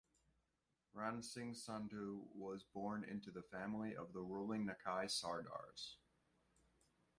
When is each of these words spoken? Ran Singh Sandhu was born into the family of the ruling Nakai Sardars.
Ran 0.95 1.21
Singh 1.21 1.53
Sandhu 1.53 2.23
was 2.33 2.63
born 2.63 3.03
into 3.03 3.29
the 3.29 3.43
family 3.43 3.95
of 3.95 4.13
the 4.13 4.23
ruling 4.23 4.65
Nakai 4.65 5.05
Sardars. 5.05 5.97